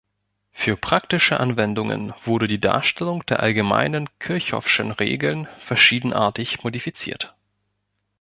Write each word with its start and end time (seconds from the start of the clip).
Für 0.51 0.77
praktische 0.77 1.39
Anwendungen 1.39 2.11
wurde 2.25 2.47
die 2.47 2.59
Darstellung 2.59 3.23
der 3.27 3.39
allgemeinen 3.39 4.09
kirchhoffschen 4.17 4.89
Regeln 4.89 5.47
verschiedenartig 5.59 6.63
modifiziert. 6.63 7.35